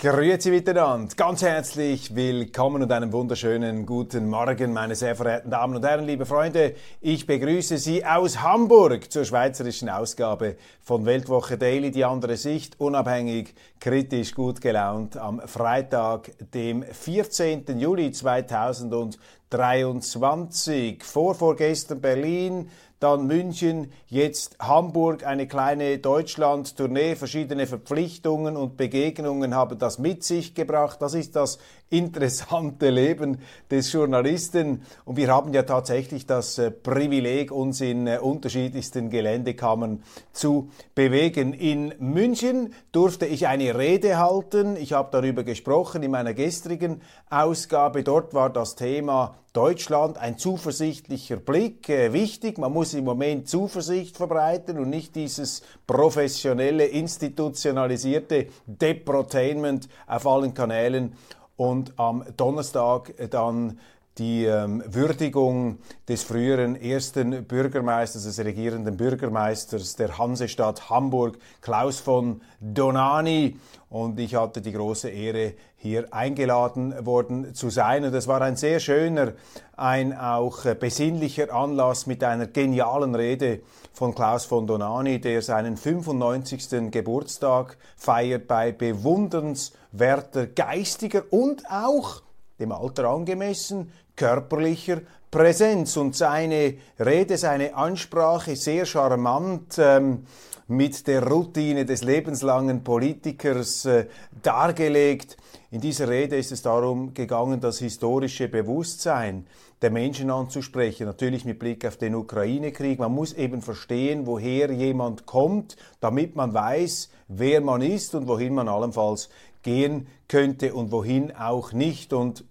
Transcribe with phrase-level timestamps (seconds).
[0.00, 5.84] Grüezi miteinander, ganz herzlich willkommen und einen wunderschönen guten Morgen, meine sehr verehrten Damen und
[5.84, 6.76] Herren, liebe Freunde.
[7.00, 13.56] Ich begrüße Sie aus Hamburg zur schweizerischen Ausgabe von Weltwoche Daily, die andere Sicht, unabhängig,
[13.80, 17.64] kritisch, gut gelaunt, am Freitag, dem 14.
[17.76, 21.02] Juli 2023.
[21.02, 29.78] Vor vorgestern Berlin, dann München, jetzt Hamburg, eine kleine Deutschland-Tournee, verschiedene Verpflichtungen und Begegnungen haben
[29.78, 31.00] das mit sich gebracht.
[31.00, 31.58] Das ist das
[31.90, 33.38] interessante Leben
[33.70, 34.82] des Journalisten.
[35.04, 41.52] Und wir haben ja tatsächlich das äh, Privileg, uns in äh, unterschiedlichsten Geländekammern zu bewegen.
[41.52, 44.76] In München durfte ich eine Rede halten.
[44.76, 48.02] Ich habe darüber gesprochen in meiner gestrigen Ausgabe.
[48.02, 52.58] Dort war das Thema Deutschland ein zuversichtlicher Blick äh, wichtig.
[52.58, 61.14] Man muss im Moment Zuversicht verbreiten und nicht dieses professionelle, institutionalisierte Deprotainment auf allen Kanälen
[61.56, 63.78] und am Donnerstag dann
[64.18, 72.40] die ähm, Würdigung des früheren ersten Bürgermeisters, des regierenden Bürgermeisters der Hansestadt Hamburg, Klaus von
[72.60, 73.56] Donani.
[73.90, 78.04] Und ich hatte die große Ehre, hier eingeladen worden zu sein.
[78.04, 79.32] Und es war ein sehr schöner,
[79.76, 83.60] ein auch besinnlicher Anlass mit einer genialen Rede
[83.92, 86.90] von Klaus von Donani, der seinen 95.
[86.90, 92.22] Geburtstag feiert bei bewundernswerter geistiger und auch
[92.58, 95.96] dem Alter angemessen körperlicher Präsenz.
[95.96, 99.78] Und seine Rede, seine Ansprache sehr charmant.
[99.78, 100.26] Ähm,
[100.68, 104.06] mit der Routine des lebenslangen Politikers äh,
[104.42, 105.38] dargelegt.
[105.70, 109.46] In dieser Rede ist es darum gegangen, das historische Bewusstsein
[109.80, 112.98] der Menschen anzusprechen, natürlich mit Blick auf den Ukraine-Krieg.
[112.98, 118.54] Man muss eben verstehen, woher jemand kommt, damit man weiß, wer man ist und wohin
[118.54, 119.30] man allenfalls
[119.62, 122.12] gehen könnte und wohin auch nicht.
[122.12, 122.44] Und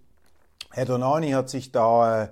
[0.70, 2.28] Herr Donani hat sich da äh,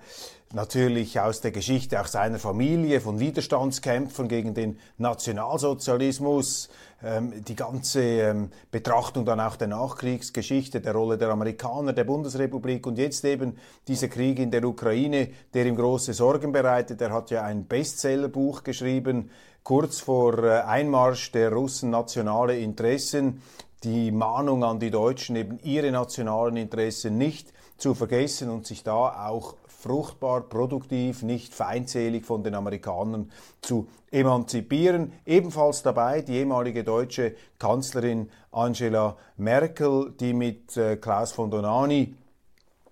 [0.53, 6.69] natürlich aus der Geschichte auch seiner Familie von Widerstandskämpfern gegen den Nationalsozialismus,
[7.03, 12.87] ähm, die ganze ähm, Betrachtung dann auch der Nachkriegsgeschichte, der Rolle der Amerikaner, der Bundesrepublik
[12.87, 13.59] und jetzt eben
[13.89, 17.01] dieser Krieg in der Ukraine, der ihm große Sorgen bereitet.
[17.01, 19.31] Er hat ja ein Bestsellerbuch geschrieben,
[19.63, 23.43] kurz vor äh, Einmarsch der Russen nationale Interessen,
[23.83, 29.29] die Mahnung an die Deutschen, eben ihre nationalen Interessen nicht zu vergessen und sich da
[29.29, 35.13] auch fruchtbar, produktiv, nicht feindselig von den Amerikanern zu emanzipieren.
[35.25, 42.15] Ebenfalls dabei die ehemalige deutsche Kanzlerin Angela Merkel, die mit äh, Klaus von Donani,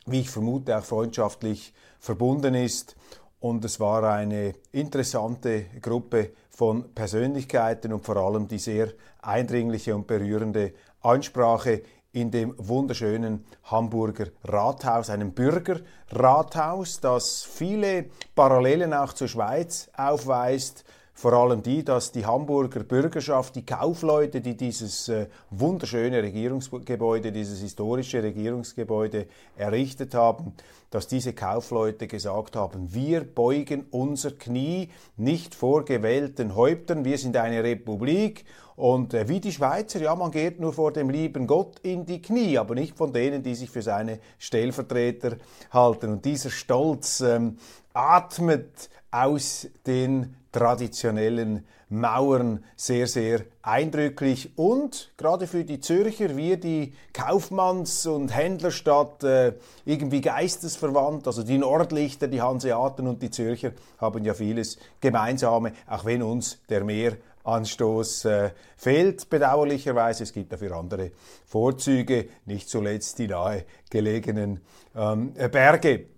[0.07, 2.97] wie ich vermute, auch freundschaftlich verbunden ist.
[3.41, 8.89] Und es war eine interessante Gruppe von Persönlichkeiten und vor allem die sehr
[9.21, 11.83] eindringliche und berührende Ansprache
[12.15, 20.85] in dem wunderschönen Hamburger Rathaus, einem Bürgerrathaus, das viele Parallelen auch zur Schweiz aufweist.
[21.17, 27.61] Vor allem die, dass die Hamburger Bürgerschaft, die Kaufleute, die dieses äh, wunderschöne Regierungsgebäude, dieses
[27.61, 30.55] historische Regierungsgebäude errichtet haben,
[30.91, 37.37] dass diese Kaufleute gesagt haben, wir beugen unser Knie nicht vor gewählten Häuptern, wir sind
[37.37, 41.79] eine Republik und äh, wie die Schweizer, ja, man geht nur vor dem lieben Gott
[41.81, 45.37] in die Knie, aber nicht von denen, die sich für seine Stellvertreter
[45.71, 46.15] halten.
[46.15, 47.59] Und dieser Stolz ähm,
[47.93, 56.95] atmet aus den traditionellen Mauern sehr, sehr eindrücklich und gerade für die Zürcher, wir die
[57.13, 59.55] Kaufmanns- und Händlerstadt äh,
[59.85, 66.05] irgendwie geistesverwandt, also die Nordlichter, die Hanseaten und die Zürcher haben ja vieles Gemeinsame, auch
[66.05, 70.23] wenn uns der Meer Anstoß äh, fehlt, bedauerlicherweise.
[70.23, 71.11] Es gibt dafür andere
[71.45, 74.61] Vorzüge, nicht zuletzt die nahe gelegenen
[74.97, 76.14] ähm, Berge.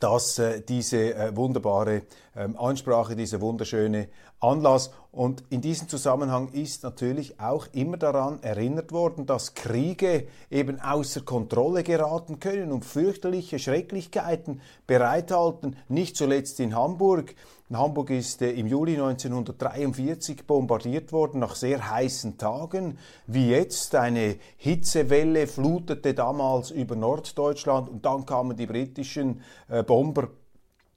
[0.00, 2.02] Dass äh, diese äh, wunderbare
[2.36, 4.08] ähm, Ansprache, dieser wunderschöne
[4.44, 10.80] Anlass Und in diesem Zusammenhang ist natürlich auch immer daran erinnert worden, dass Kriege eben
[10.80, 17.34] außer Kontrolle geraten können und fürchterliche Schrecklichkeiten bereithalten, nicht zuletzt in Hamburg.
[17.72, 23.94] Hamburg ist äh, im Juli 1943 bombardiert worden nach sehr heißen Tagen, wie jetzt.
[23.94, 30.28] Eine Hitzewelle flutete damals über Norddeutschland und dann kamen die britischen äh, Bomber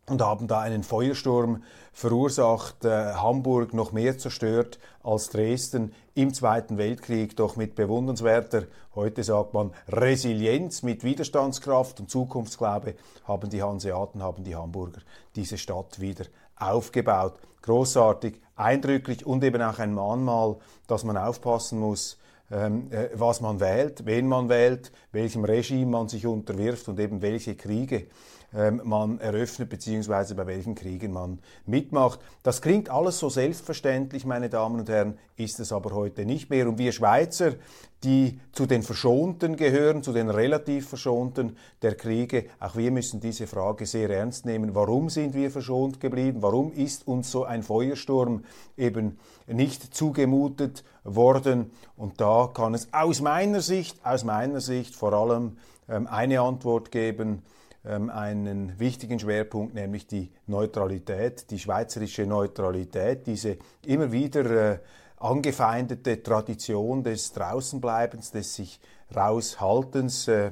[0.09, 6.77] und haben da einen Feuersturm verursacht, äh, Hamburg noch mehr zerstört als Dresden im Zweiten
[6.77, 8.63] Weltkrieg, doch mit bewundernswerter,
[8.95, 12.95] heute sagt man Resilienz, mit Widerstandskraft und Zukunftsglaube
[13.25, 15.01] haben die Hanseaten, haben die Hamburger
[15.35, 16.25] diese Stadt wieder
[16.55, 17.35] aufgebaut.
[17.61, 20.55] Großartig, eindrücklich und eben auch ein Mahnmal,
[20.87, 22.17] dass man aufpassen muss,
[22.49, 27.21] ähm, äh, was man wählt, wen man wählt, welchem Regime man sich unterwirft und eben
[27.21, 28.07] welche Kriege
[28.55, 32.19] ähm, man eröffnet, beziehungsweise bei welchen Kriegen man mitmacht.
[32.43, 36.67] Das klingt alles so selbstverständlich, meine Damen und Herren, ist es aber heute nicht mehr.
[36.69, 37.55] Und wir Schweizer,
[38.03, 43.47] die zu den Verschonten gehören, zu den relativ Verschonten der Kriege, auch wir müssen diese
[43.47, 44.75] Frage sehr ernst nehmen.
[44.75, 46.41] Warum sind wir verschont geblieben?
[46.41, 48.43] Warum ist uns so ein Feuersturm
[48.77, 51.71] eben nicht zugemutet worden?
[51.97, 55.57] Und da kann es aus meiner Sicht, aus meiner Sicht vor allem
[55.89, 57.43] ähm, eine Antwort geben,
[57.87, 64.79] einen wichtigen Schwerpunkt, nämlich die Neutralität, die schweizerische Neutralität, diese immer wieder äh,
[65.17, 68.79] angefeindete Tradition des Draußenbleibens, des sich
[69.15, 70.51] raushaltens, äh,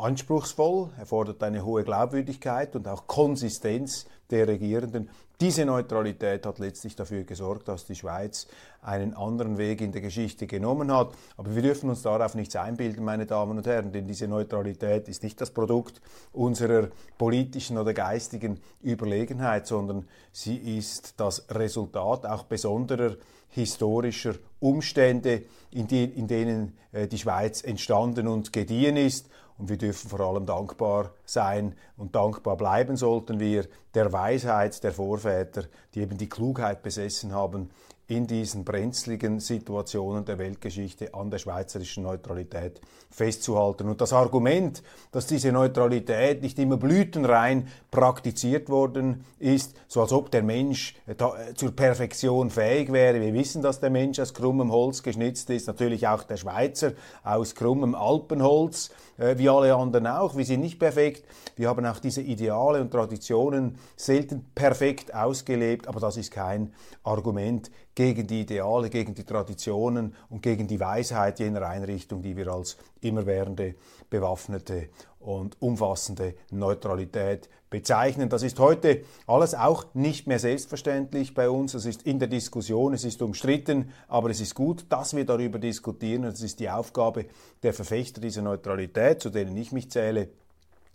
[0.00, 5.10] anspruchsvoll, erfordert eine hohe Glaubwürdigkeit und auch Konsistenz der Regierenden.
[5.40, 8.46] Diese Neutralität hat letztlich dafür gesorgt, dass die Schweiz
[8.82, 11.12] einen anderen Weg in der Geschichte genommen hat.
[11.38, 15.22] Aber wir dürfen uns darauf nichts einbilden, meine Damen und Herren, denn diese Neutralität ist
[15.22, 23.16] nicht das Produkt unserer politischen oder geistigen Überlegenheit, sondern sie ist das Resultat auch besonderer
[23.48, 29.28] historischer Umstände, in, die, in denen äh, die Schweiz entstanden und gediehen ist.
[29.60, 34.92] Und wir dürfen vor allem dankbar sein und dankbar bleiben sollten wir der Weisheit der
[34.92, 35.64] Vorväter,
[35.94, 37.68] die eben die Klugheit besessen haben,
[38.10, 43.88] in diesen brenzligen Situationen der Weltgeschichte an der schweizerischen Neutralität festzuhalten.
[43.88, 50.30] Und das Argument, dass diese Neutralität nicht immer blütenrein praktiziert worden ist, so als ob
[50.32, 51.14] der Mensch äh,
[51.54, 53.20] zur Perfektion fähig wäre.
[53.20, 56.92] Wir wissen, dass der Mensch aus krummem Holz geschnitzt ist, natürlich auch der Schweizer
[57.22, 60.36] aus krummem Alpenholz, äh, wie alle anderen auch.
[60.36, 61.24] Wir sind nicht perfekt.
[61.54, 66.72] Wir haben auch diese Ideale und Traditionen selten perfekt ausgelebt, aber das ist kein
[67.04, 67.70] Argument
[68.00, 72.78] gegen die Ideale, gegen die Traditionen und gegen die Weisheit jener Einrichtung, die wir als
[73.02, 73.74] immerwährende,
[74.08, 74.88] bewaffnete
[75.18, 78.30] und umfassende Neutralität bezeichnen.
[78.30, 81.74] Das ist heute alles auch nicht mehr selbstverständlich bei uns.
[81.74, 85.58] Es ist in der Diskussion, es ist umstritten, aber es ist gut, dass wir darüber
[85.58, 86.24] diskutieren.
[86.24, 87.26] Es ist die Aufgabe
[87.62, 90.30] der Verfechter dieser Neutralität, zu denen ich mich zähle,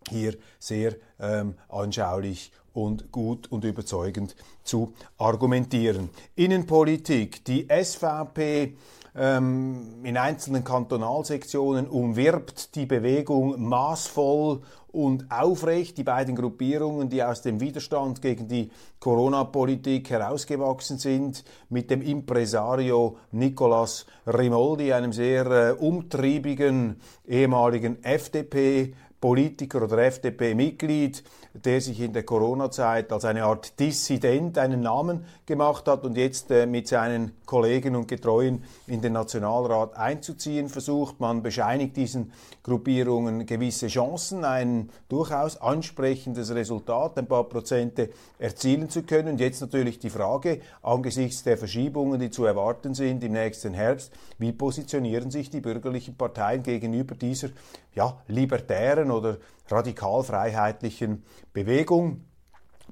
[0.10, 6.10] hier sehr ähm, anschaulich und gut und überzeugend zu argumentieren.
[6.36, 7.46] Innenpolitik.
[7.46, 8.75] Die SVP
[9.16, 14.62] ähm, in einzelnen Kantonalsektionen umwirbt die Bewegung maßvoll
[14.96, 15.98] und aufrecht.
[15.98, 23.18] Die beiden Gruppierungen, die aus dem Widerstand gegen die Corona-Politik herausgewachsen sind, mit dem Impresario
[23.31, 31.23] Nicolas Rimoldi, einem sehr äh, umtriebigen ehemaligen FDP Politiker oder FDP-Mitglied,
[31.53, 36.51] der sich in der Corona-Zeit als eine Art Dissident einen Namen gemacht hat und jetzt
[36.51, 41.19] äh, mit seinen Kollegen und Getreuen in den Nationalrat einzuziehen versucht.
[41.19, 49.03] Man bescheinigt diesen Gruppierungen gewisse Chancen, ein durchaus ansprechendes Resultat, ein paar Prozente erzielen zu
[49.03, 49.29] können.
[49.29, 54.12] Und jetzt natürlich die Frage, angesichts der Verschiebungen, die zu erwarten sind im nächsten Herbst,
[54.39, 57.50] wie positionieren sich die bürgerlichen Parteien gegenüber dieser
[57.93, 59.38] ja, libertären oder
[59.69, 62.25] radikal-freiheitlichen Bewegung.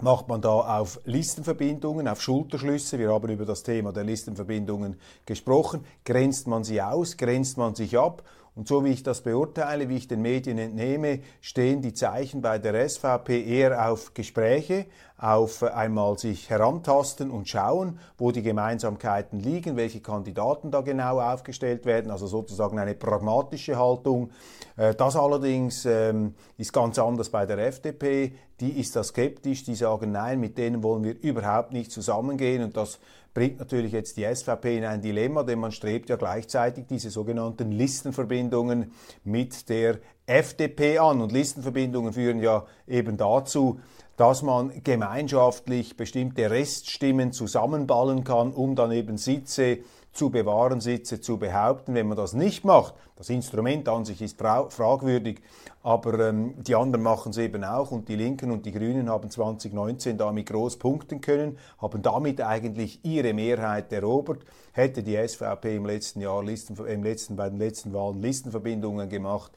[0.01, 5.85] Macht man da auf Listenverbindungen, auf Schulterschlüsse, wir haben über das Thema der Listenverbindungen gesprochen,
[6.03, 8.23] grenzt man sie aus, grenzt man sich ab
[8.55, 12.59] und so wie ich das beurteile, wie ich den Medien entnehme, stehen die Zeichen bei
[12.59, 14.85] der SVP eher auf Gespräche,
[15.17, 21.85] auf einmal sich herantasten und schauen, wo die Gemeinsamkeiten liegen, welche Kandidaten da genau aufgestellt
[21.85, 24.29] werden, also sozusagen eine pragmatische Haltung.
[24.75, 28.33] Äh, das allerdings ähm, ist ganz anders bei der FDP.
[28.59, 32.77] Die ist da skeptisch, die sagen, nein, mit denen wollen wir überhaupt nicht zusammengehen und
[32.77, 32.99] das
[33.33, 37.71] bringt natürlich jetzt die SVP in ein Dilemma, denn man strebt ja gleichzeitig diese sogenannten
[37.71, 38.91] Listenverbindungen
[39.23, 41.21] mit der FDP an.
[41.21, 43.79] Und Listenverbindungen führen ja eben dazu,
[44.17, 49.79] dass man gemeinschaftlich bestimmte Reststimmen zusammenballen kann, um dann eben Sitze
[50.13, 51.95] zu bewahren, Sitze zu behaupten.
[51.95, 55.41] Wenn man das nicht macht, das Instrument an sich ist fra fragwürdig,
[55.81, 59.29] aber ähm, die anderen machen es eben auch und die Linken und die Grünen haben
[59.29, 64.43] 2019 damit groß punkten können, haben damit eigentlich ihre Mehrheit erobert.
[64.71, 69.51] Hätte die SVP im letzten Jahr Listen, im letzten, bei den letzten Wahlen Listenverbindungen gemacht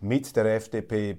[0.00, 1.18] mit der FDP,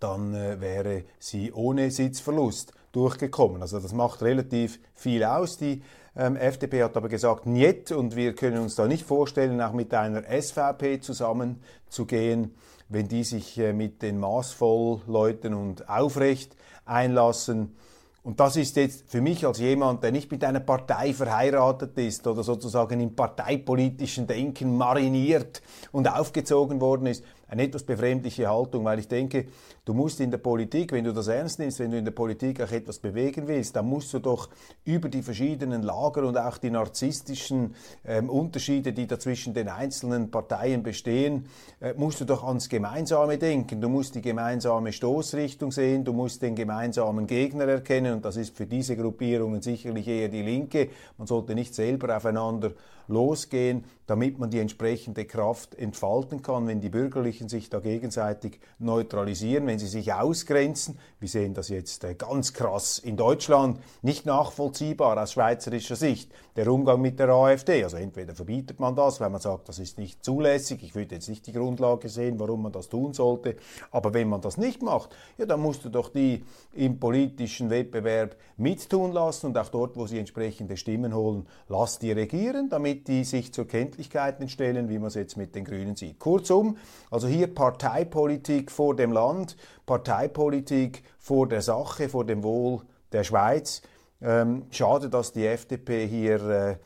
[0.00, 3.62] dann äh, wäre sie ohne Sitzverlust durchgekommen.
[3.62, 5.58] Also das macht relativ viel aus.
[5.58, 5.82] Die
[6.16, 9.94] ähm, FDP hat aber gesagt, niet und wir können uns da nicht vorstellen, auch mit
[9.94, 12.54] einer SVP zusammenzugehen,
[12.88, 17.76] wenn die sich äh, mit den Maßvollleuten und aufrecht einlassen.
[18.22, 22.26] Und das ist jetzt für mich als jemand, der nicht mit einer Partei verheiratet ist
[22.26, 28.98] oder sozusagen im parteipolitischen Denken mariniert und aufgezogen worden ist, eine etwas befremdliche Haltung, weil
[28.98, 29.46] ich denke,
[29.90, 32.62] du musst in der Politik, wenn du das ernst nimmst, wenn du in der Politik
[32.62, 34.48] auch etwas bewegen willst, dann musst du doch
[34.84, 40.30] über die verschiedenen Lager und auch die narzisstischen ähm, Unterschiede, die da zwischen den einzelnen
[40.30, 41.46] Parteien bestehen,
[41.80, 43.80] äh, musst du doch ans Gemeinsame denken.
[43.80, 48.56] Du musst die gemeinsame Stoßrichtung sehen, du musst den gemeinsamen Gegner erkennen und das ist
[48.56, 50.90] für diese Gruppierungen sicherlich eher die Linke.
[51.18, 52.74] Man sollte nicht selber aufeinander
[53.10, 59.66] losgehen, damit man die entsprechende Kraft entfalten kann, wenn die Bürgerlichen sich da gegenseitig neutralisieren,
[59.66, 60.98] wenn sie sich ausgrenzen.
[61.18, 66.68] Wir sehen das jetzt äh, ganz krass in Deutschland, nicht nachvollziehbar aus schweizerischer Sicht, der
[66.68, 67.82] Umgang mit der AfD.
[67.82, 70.82] Also entweder verbietet man das, weil man sagt, das ist nicht zulässig.
[70.82, 73.56] Ich würde jetzt nicht die Grundlage sehen, warum man das tun sollte.
[73.90, 78.36] Aber wenn man das nicht macht, ja, dann musst du doch die im politischen Wettbewerb
[78.56, 83.24] mittun lassen und auch dort, wo sie entsprechende Stimmen holen, lass die regieren, damit die
[83.24, 86.18] sich zur Kenntlichkeit stellen, wie man es jetzt mit den Grünen sieht.
[86.18, 86.76] Kurzum,
[87.10, 92.80] also hier Parteipolitik vor dem Land, Parteipolitik vor der Sache, vor dem Wohl
[93.12, 93.82] der Schweiz.
[94.22, 96.76] Ähm, schade, dass die FDP hier äh,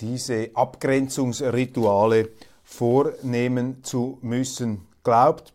[0.00, 2.30] diese Abgrenzungsrituale
[2.64, 5.52] vornehmen zu müssen glaubt.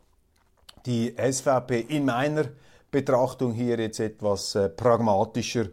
[0.85, 2.45] Die SVP in meiner
[2.91, 5.67] Betrachtung hier jetzt etwas äh, pragmatischer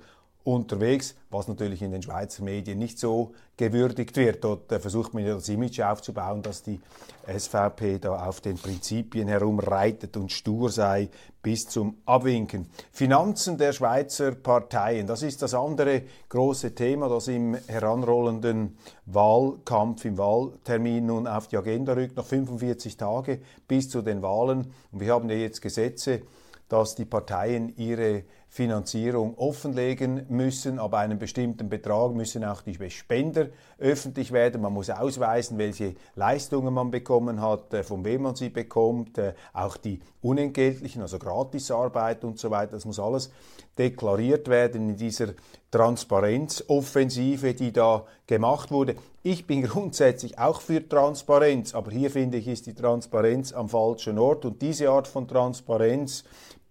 [0.45, 4.43] unterwegs, was natürlich in den Schweizer Medien nicht so gewürdigt wird.
[4.45, 6.81] Dort äh, versucht man ja das Image aufzubauen, dass die
[7.27, 11.09] SVP da auf den Prinzipien herumreitet und stur sei
[11.43, 12.67] bis zum Abwinken.
[12.91, 20.19] Finanzen der Schweizer Parteien, das ist das andere große Thema, das im heranrollenden Wahlkampf, im
[20.19, 24.73] Wahltermin nun auf die Agenda rückt, noch 45 Tage bis zu den Wahlen.
[24.91, 26.23] Und wir haben ja jetzt Gesetze,
[26.69, 30.79] dass die Parteien ihre Finanzierung offenlegen müssen.
[30.79, 33.47] aber einem bestimmten Betrag müssen auch die Spender
[33.79, 34.61] öffentlich werden.
[34.61, 39.33] Man muss ausweisen, welche Leistungen man bekommen hat, äh, von wem man sie bekommt, äh,
[39.55, 42.73] auch die unentgeltlichen, also Gratisarbeit und so weiter.
[42.73, 43.31] Das muss alles
[43.79, 45.29] deklariert werden in dieser
[45.71, 48.97] Transparenzoffensive, die da gemacht wurde.
[49.23, 54.19] Ich bin grundsätzlich auch für Transparenz, aber hier finde ich, ist die Transparenz am falschen
[54.19, 56.25] Ort und diese Art von Transparenz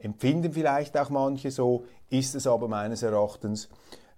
[0.00, 3.68] empfinden vielleicht auch manche so, ist es aber meines Erachtens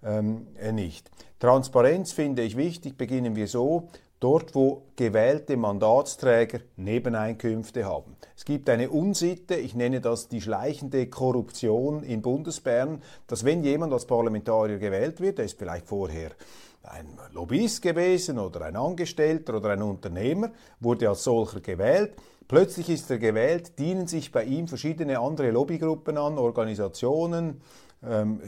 [0.03, 1.11] ähm, nicht.
[1.39, 3.89] Transparenz finde ich wichtig, beginnen wir so,
[4.21, 8.17] dort wo gewählte Mandatsträger Nebeneinkünfte haben.
[8.37, 13.93] Es gibt eine Unsitte, ich nenne das die schleichende Korruption in Bundesbern, dass wenn jemand
[13.93, 16.31] als Parlamentarier gewählt wird, der ist vielleicht vorher
[16.85, 22.15] ein Lobbyist gewesen oder ein Angestellter oder ein Unternehmer, wurde als solcher gewählt,
[22.53, 27.63] Plötzlich ist er gewählt, dienen sich bei ihm verschiedene andere Lobbygruppen an, Organisationen,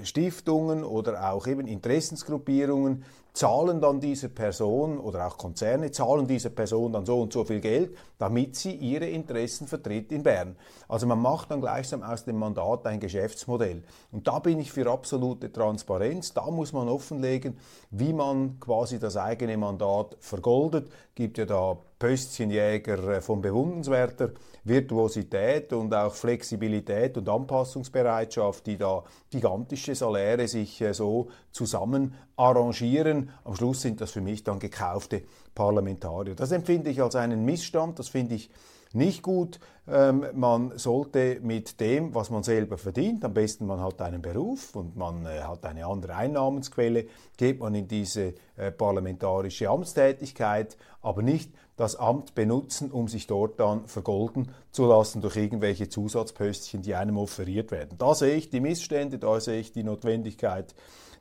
[0.02, 6.92] Stiftungen oder auch eben Interessensgruppierungen, zahlen dann dieser Person oder auch Konzerne zahlen dieser Person
[6.92, 10.56] dann so und so viel Geld, damit sie ihre Interessen vertritt in Bern.
[10.88, 13.82] Also man macht dann gleichsam aus dem Mandat ein Geschäftsmodell.
[14.12, 16.32] Und da bin ich für absolute Transparenz.
[16.32, 17.58] Da muss man offenlegen,
[17.90, 20.88] wie man quasi das eigene Mandat vergoldet.
[21.16, 24.30] Gibt ja da Pöstchenjäger äh, von bewundernswerter
[24.62, 29.04] Virtuosität und auch Flexibilität und Anpassungsbereitschaft, die da
[29.44, 33.28] gigantische Saläre sich äh, so zusammen arrangieren.
[33.44, 35.22] Am Schluss sind das für mich dann gekaufte
[35.54, 36.34] Parlamentarier.
[36.34, 38.50] Das empfinde ich als einen Missstand, das finde ich
[38.94, 39.60] nicht gut.
[39.86, 44.74] Ähm, man sollte mit dem, was man selber verdient, am besten man hat einen Beruf
[44.74, 51.22] und man äh, hat eine andere Einnahmensquelle, geht man in diese äh, parlamentarische Amtstätigkeit, aber
[51.22, 56.94] nicht das Amt benutzen, um sich dort dann vergolden zu lassen durch irgendwelche Zusatzpöstchen, die
[56.94, 57.98] einem offeriert werden.
[57.98, 60.74] Da sehe ich die Missstände, da sehe ich die Notwendigkeit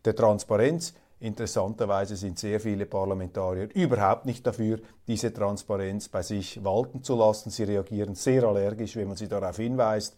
[0.05, 0.93] der Transparenz.
[1.23, 7.49] Interessanterweise sind sehr viele Parlamentarier überhaupt nicht dafür, diese Transparenz bei sich walten zu lassen.
[7.49, 10.17] Sie reagieren sehr allergisch, wenn man sie darauf hinweist.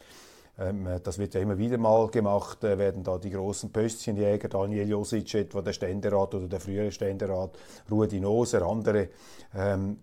[0.58, 4.90] Ähm, das wird ja immer wieder mal gemacht, äh, werden da die großen Pöstchenjäger, Daniel
[4.90, 7.52] Josic etwa, der Ständerat oder der frühere Ständerat,
[7.92, 9.10] Rudi Noser, andere
[9.54, 9.98] ähm,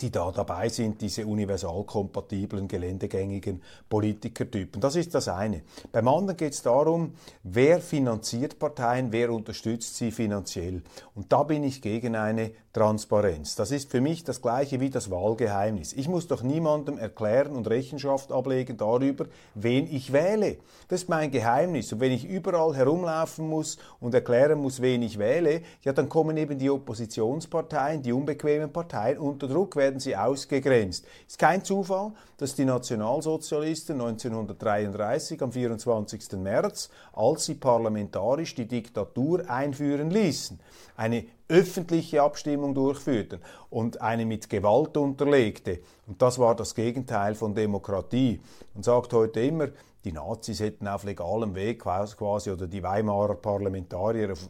[0.00, 4.80] die da dabei sind, diese universalkompatiblen, geländegängigen Politikertypen.
[4.80, 5.62] Das ist das eine.
[5.92, 10.82] Beim anderen geht es darum, wer finanziert Parteien, wer unterstützt sie finanziell.
[11.14, 13.54] Und da bin ich gegen eine Transparenz.
[13.54, 15.92] Das ist für mich das gleiche wie das Wahlgeheimnis.
[15.92, 20.56] Ich muss doch niemandem erklären und Rechenschaft ablegen darüber, wen ich wähle.
[20.88, 21.92] Das ist mein Geheimnis.
[21.92, 26.38] Und wenn ich überall herumlaufen muss und erklären muss, wen ich wähle, ja, dann kommen
[26.38, 31.04] eben die Oppositionsparteien, die unbequemen Parteien unter Druck, werden sie ausgegrenzt.
[31.26, 36.32] Ist kein Zufall, dass die Nationalsozialisten 1933 am 24.
[36.38, 40.58] März, als sie parlamentarisch die Diktatur einführen ließen,
[40.96, 45.80] eine öffentliche Abstimmung durchführten und eine mit Gewalt unterlegte.
[46.06, 48.40] Und das war das Gegenteil von Demokratie.
[48.74, 49.68] Man sagt heute immer,
[50.04, 54.48] die Nazis hätten auf legalem Weg quasi oder die Weimarer Parlamentarier auf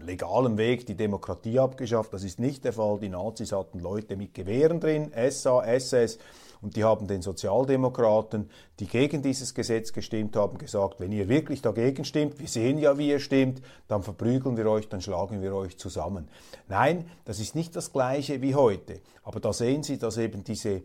[0.00, 2.12] legalem Weg die Demokratie abgeschafft.
[2.12, 2.98] Das ist nicht der Fall.
[3.00, 6.18] Die Nazis hatten Leute mit Gewehren drin, SA, SS,
[6.64, 8.48] und die haben den Sozialdemokraten,
[8.80, 12.96] die gegen dieses Gesetz gestimmt haben, gesagt, wenn ihr wirklich dagegen stimmt, wir sehen ja,
[12.96, 16.26] wie ihr stimmt, dann verprügeln wir euch, dann schlagen wir euch zusammen.
[16.66, 19.00] Nein, das ist nicht das gleiche wie heute.
[19.22, 20.82] Aber da sehen Sie, dass eben diese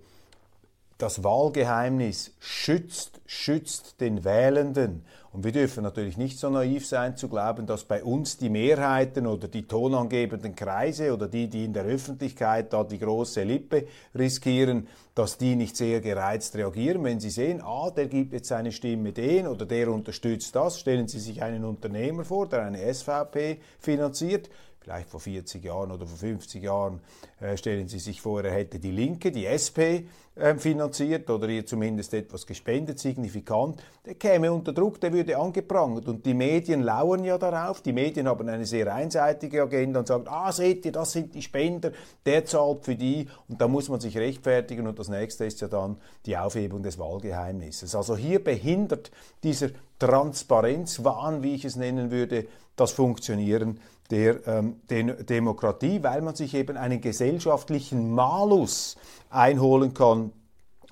[0.99, 5.05] das Wahlgeheimnis schützt, schützt den Wählenden.
[5.31, 9.25] Und wir dürfen natürlich nicht so naiv sein zu glauben, dass bei uns die Mehrheiten
[9.25, 14.88] oder die tonangebenden Kreise oder die, die in der Öffentlichkeit da die große Lippe riskieren,
[15.15, 19.13] dass die nicht sehr gereizt reagieren, wenn sie sehen, ah, der gibt jetzt seine Stimme
[19.13, 20.79] den oder der unterstützt das.
[20.79, 24.49] Stellen Sie sich einen Unternehmer vor, der eine SVP finanziert
[24.89, 26.99] vielleicht vor 40 Jahren oder vor 50 Jahren,
[27.39, 31.63] äh, stellen Sie sich vor, er hätte die Linke, die SP äh, finanziert oder ihr
[31.63, 36.08] zumindest etwas gespendet, signifikant, der käme unter Druck, der würde angeprangert.
[36.08, 37.82] Und die Medien lauern ja darauf.
[37.82, 41.43] Die Medien haben eine sehr einseitige Agenda und sagen, ah, seht ihr, das sind die
[41.43, 41.91] Spender,
[42.25, 43.28] der zahlt für die.
[43.47, 44.88] Und da muss man sich rechtfertigen.
[44.88, 47.93] Und das nächste ist ja dann die Aufhebung des Wahlgeheimnisses.
[47.93, 49.12] Also hier behindert
[49.43, 53.80] dieser Transparenzwahn, wie ich es nennen würde, das Funktionieren
[54.11, 58.97] der ähm, Demokratie, weil man sich eben einen gesellschaftlichen Malus
[59.29, 60.31] einholen kann,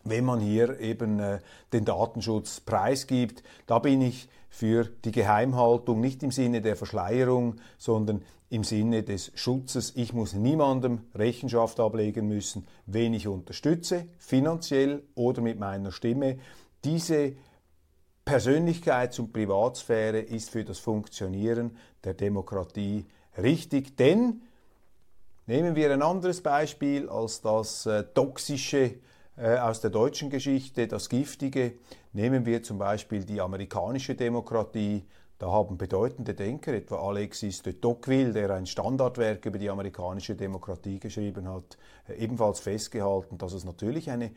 [0.03, 1.39] wenn man hier eben äh,
[1.73, 3.43] den Datenschutz preisgibt.
[3.65, 9.31] Da bin ich für die Geheimhaltung, nicht im Sinne der Verschleierung, sondern im Sinne des
[9.35, 9.93] Schutzes.
[9.95, 16.37] Ich muss niemandem Rechenschaft ablegen müssen, wen ich unterstütze, finanziell oder mit meiner Stimme.
[16.85, 17.33] Diese
[18.27, 23.05] Persönlichkeits- und Privatsphäre ist für das Funktionieren der Demokratie
[23.41, 24.41] richtig, denn
[25.45, 28.95] nehmen wir ein anderes Beispiel als das äh, toxische
[29.37, 31.75] äh, aus der deutschen Geschichte, das giftige,
[32.11, 35.05] nehmen wir zum Beispiel die amerikanische Demokratie,
[35.39, 40.99] da haben bedeutende Denker, etwa Alexis de Tocqueville, der ein Standardwerk über die amerikanische Demokratie
[40.99, 41.77] geschrieben hat,
[42.09, 44.31] äh, ebenfalls festgehalten, dass es natürlich eine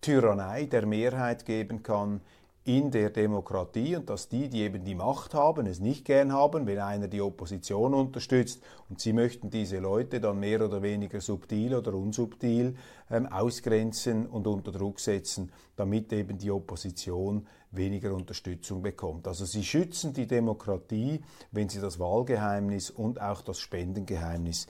[0.00, 2.22] Tyrannei der Mehrheit geben kann,
[2.68, 6.66] in der Demokratie und dass die, die eben die Macht haben, es nicht gern haben,
[6.66, 11.74] wenn einer die Opposition unterstützt und sie möchten diese Leute dann mehr oder weniger subtil
[11.74, 12.76] oder unsubtil
[13.10, 19.26] ähm, ausgrenzen und unter Druck setzen, damit eben die Opposition weniger Unterstützung bekommt.
[19.26, 24.66] Also sie schützen die Demokratie, wenn sie das Wahlgeheimnis und auch das Spendengeheimnis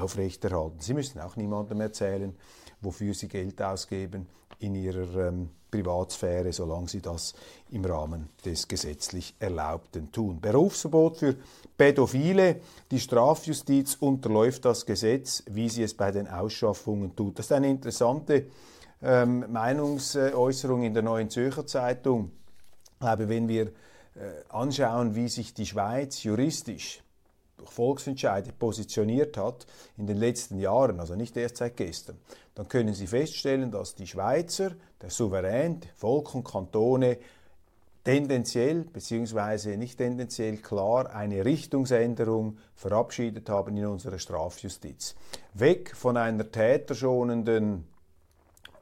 [0.00, 0.80] aufrechterhalten.
[0.80, 2.34] Sie müssen auch niemandem erzählen,
[2.80, 4.26] wofür sie Geld ausgeben
[4.58, 7.34] in ihrer ähm, Privatsphäre, solange sie das
[7.70, 10.40] im Rahmen des gesetzlich Erlaubten tun.
[10.40, 11.36] Berufsverbot für
[11.76, 12.60] Pädophile.
[12.90, 17.38] Die Strafjustiz unterläuft das Gesetz, wie sie es bei den Ausschaffungen tut.
[17.38, 18.46] Das ist eine interessante
[19.02, 22.30] ähm, Meinungsäußerung in der Neuen Zürcher Zeitung.
[23.00, 23.70] Glaube, wenn wir äh,
[24.50, 27.02] anschauen, wie sich die Schweiz juristisch
[27.62, 32.18] durch Volksentscheide positioniert hat in den letzten Jahren, also nicht erst seit gestern,
[32.54, 37.18] dann können Sie feststellen, dass die Schweizer, der Souverän, Volk und Kantone
[38.04, 39.76] tendenziell bzw.
[39.76, 45.14] nicht tendenziell klar eine Richtungsänderung verabschiedet haben in unserer Strafjustiz.
[45.54, 47.86] Weg von einer täterschonenden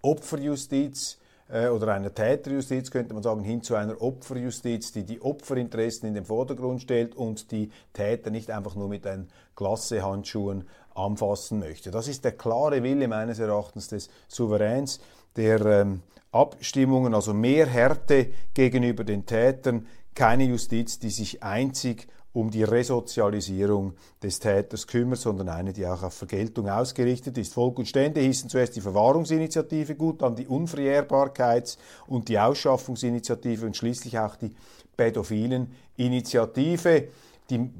[0.01, 1.19] Opferjustiz
[1.51, 6.25] oder einer Täterjustiz, könnte man sagen, hin zu einer Opferjustiz, die die Opferinteressen in den
[6.25, 11.91] Vordergrund stellt und die Täter nicht einfach nur mit einen Glassehandschuhen anfassen möchte.
[11.91, 15.01] Das ist der klare Wille meines Erachtens des Souveräns,
[15.37, 22.51] der ähm, Abstimmungen, also mehr Härte gegenüber den Tätern, keine Justiz, die sich einzig um
[22.51, 27.55] die Resozialisierung des Täters kümmert, sondern eine, die auch auf Vergeltung ausgerichtet ist.
[27.55, 33.77] Volk und Stände hießen zuerst die Verwahrungsinitiative gut, dann die Unverjährbarkeits- und die Ausschaffungsinitiative und
[33.77, 34.53] schließlich auch die
[34.97, 37.09] Pädophilen Initiative,
[37.49, 37.71] die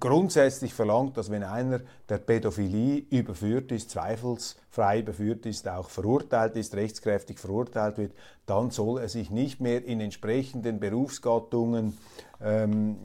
[0.00, 6.74] grundsätzlich verlangt, dass wenn einer der Pädophilie überführt ist, zweifelsfrei überführt ist, auch verurteilt ist,
[6.74, 8.12] rechtskräftig verurteilt wird,
[8.46, 11.96] dann soll er sich nicht mehr in entsprechenden Berufsgattungen
[12.42, 12.96] ähm,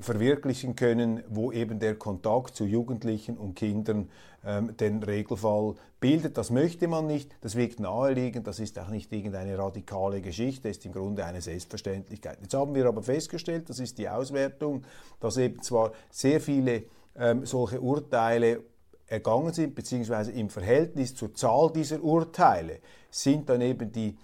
[0.00, 4.08] verwirklichen können, wo eben der Kontakt zu Jugendlichen und Kindern
[4.44, 6.36] ähm, den Regelfall bildet.
[6.36, 10.84] Das möchte man nicht, das wirkt naheliegend, das ist auch nicht irgendeine radikale Geschichte, ist
[10.84, 12.38] im Grunde eine Selbstverständlichkeit.
[12.42, 14.82] Jetzt haben wir aber festgestellt, das ist die Auswertung,
[15.20, 15.92] dass eben zwar
[16.22, 16.84] sehr viele
[17.16, 18.62] ähm, solche Urteile
[19.06, 22.78] ergangen sind, beziehungsweise im Verhältnis zur Zahl dieser Urteile
[23.10, 24.16] sind dann eben die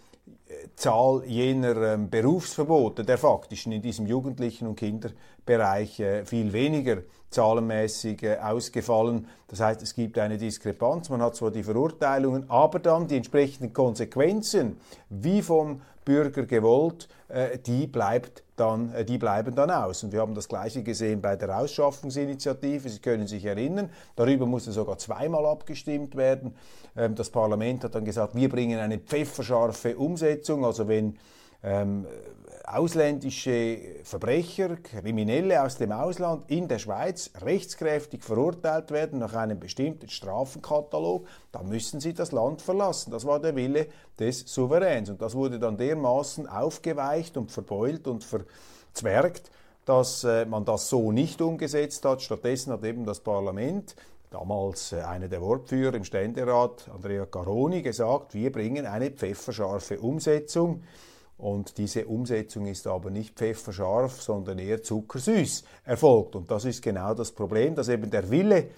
[0.77, 8.23] Zahl jener ähm, Berufsverbote, der faktischen in diesem Jugendlichen- und Kinderbereich äh, viel weniger zahlenmäßig
[8.23, 9.27] äh, ausgefallen.
[9.49, 11.11] Das heißt, es gibt eine Diskrepanz.
[11.11, 14.79] Man hat zwar die Verurteilungen, aber dann die entsprechenden Konsequenzen,
[15.11, 20.03] wie vom Bürger gewollt, äh, die bleibt dann, äh, die bleiben dann aus.
[20.03, 22.89] Und wir haben das Gleiche gesehen bei der Ausschaffungsinitiative.
[22.89, 26.55] Sie können sich erinnern, darüber musste sogar zweimal abgestimmt werden.
[26.97, 30.65] Ähm, das Parlament hat dann gesagt, wir bringen eine pfefferscharfe Umsetzung.
[30.65, 31.19] Also wenn
[31.63, 32.07] ähm,
[32.75, 40.09] ausländische Verbrecher, Kriminelle aus dem Ausland in der Schweiz rechtskräftig verurteilt werden nach einem bestimmten
[40.09, 43.11] Strafenkatalog, dann müssen sie das Land verlassen.
[43.11, 43.87] Das war der Wille
[44.19, 45.11] des Souveräns.
[45.11, 49.51] Und das wurde dann dermaßen aufgeweicht und verbeult und verzwergt,
[49.85, 52.23] dass äh, man das so nicht umgesetzt hat.
[52.23, 53.97] Stattdessen hat eben das Parlament
[54.31, 60.83] damals äh, einer der Wortführer im Ständerat, Andrea Caroni, gesagt, wir bringen eine pfefferscharfe Umsetzung.
[61.39, 66.35] Und diese Umsetzung ist aber nicht pfefferscharf, sondern eher zuckersüß erfolgt.
[66.35, 68.71] Und das ist genau das Problem, dass eben der Wille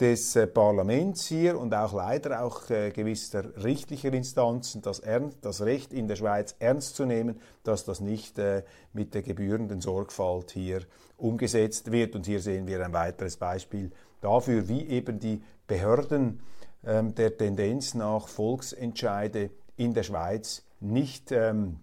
[0.00, 5.02] des äh, Parlaments hier und auch leider auch äh, gewisser richtlicher Instanzen, das,
[5.40, 9.80] das Recht in der Schweiz ernst zu nehmen, dass das nicht äh, mit der gebührenden
[9.80, 10.82] Sorgfalt hier
[11.16, 12.14] umgesetzt wird.
[12.14, 13.90] Und hier sehen wir ein weiteres Beispiel
[14.20, 16.40] dafür, wie eben die Behörden
[16.86, 21.80] ähm, der Tendenz nach Volksentscheide in der Schweiz nicht ähm,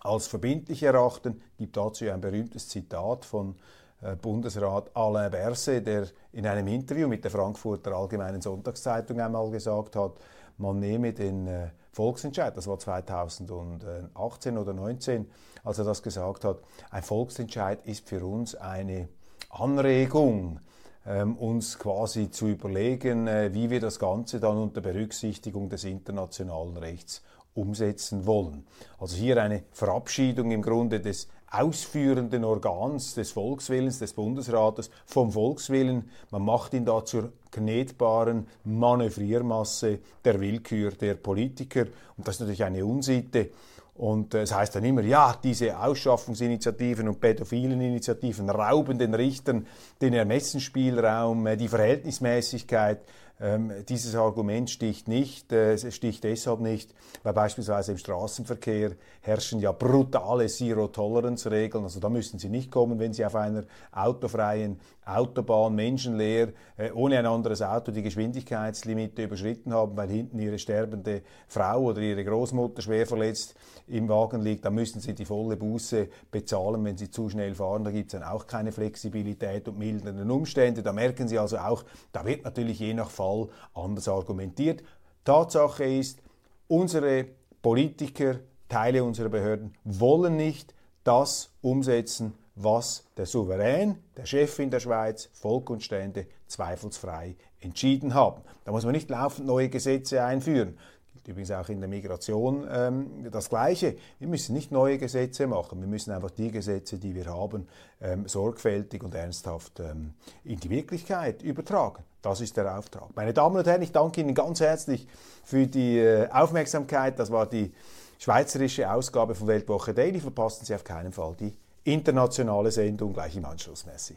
[0.00, 1.40] als verbindlich erachten.
[1.52, 3.56] Es gibt dazu ein berühmtes Zitat von
[4.02, 9.96] äh, Bundesrat Alain Berset, der in einem Interview mit der Frankfurter Allgemeinen Sonntagszeitung einmal gesagt
[9.96, 10.12] hat,
[10.56, 15.30] man nehme den äh, Volksentscheid, das war 2018 oder 2019,
[15.64, 16.60] als er das gesagt hat,
[16.90, 19.08] ein Volksentscheid ist für uns eine
[19.50, 20.60] Anregung,
[21.06, 26.76] ähm, uns quasi zu überlegen, äh, wie wir das Ganze dann unter Berücksichtigung des internationalen
[26.76, 27.22] Rechts
[27.54, 28.66] umsetzen wollen.
[28.98, 36.08] Also hier eine Verabschiedung im Grunde des ausführenden Organs des Volkswillens, des Bundesrates, vom Volkswillen.
[36.30, 41.86] Man macht ihn da zur knetbaren Manövriermasse der Willkür der Politiker.
[42.16, 43.50] Und das ist natürlich eine Unsitte.
[43.94, 49.66] Und äh, es heißt dann immer, ja, diese Ausschaffungsinitiativen und pädophilen Initiativen rauben den Richtern
[50.00, 53.00] den Ermessensspielraum, äh, die Verhältnismäßigkeit.
[53.42, 59.60] Ähm, dieses Argument sticht nicht, äh, es sticht deshalb nicht, weil beispielsweise im Straßenverkehr herrschen
[59.60, 61.84] ja brutale Zero-Tolerance-Regeln.
[61.84, 67.18] Also da müssen Sie nicht kommen, wenn Sie auf einer autofreien Autobahn menschenleer äh, ohne
[67.18, 72.82] ein anderes Auto die Geschwindigkeitslimite überschritten haben, weil hinten Ihre sterbende Frau oder Ihre Großmutter
[72.82, 73.54] schwer verletzt
[73.86, 77.84] im Wagen liegt, dann müssen Sie die volle Buße bezahlen, wenn Sie zu schnell fahren.
[77.84, 80.82] Da gibt es dann auch keine Flexibilität und mildernden Umstände.
[80.82, 83.29] Da merken Sie also auch, da wird natürlich je nach Fall
[83.74, 84.82] anders argumentiert.
[85.24, 86.20] Tatsache ist,
[86.68, 87.26] unsere
[87.62, 94.80] Politiker Teile unserer Behörden wollen nicht das umsetzen, was der Souverän, der Chef in der
[94.80, 98.42] Schweiz, Volk und Stände zweifelsfrei entschieden haben.
[98.64, 100.78] Da muss man nicht laufend neue Gesetze einführen.
[101.26, 103.96] Übrigens auch in der Migration ähm, das Gleiche.
[104.18, 107.68] Wir müssen nicht neue Gesetze machen, wir müssen einfach die Gesetze, die wir haben,
[108.00, 112.04] ähm, sorgfältig und ernsthaft ähm, in die Wirklichkeit übertragen.
[112.22, 113.08] Das ist der Auftrag.
[113.14, 115.06] Meine Damen und Herren, ich danke Ihnen ganz herzlich
[115.44, 117.18] für die äh, Aufmerksamkeit.
[117.18, 117.72] Das war die
[118.18, 120.20] schweizerische Ausgabe von Weltwoche Daily.
[120.20, 121.54] Verpassen Sie auf keinen Fall die
[121.84, 123.86] internationale Sendung gleich im Anschluss.
[123.86, 124.16] Merci.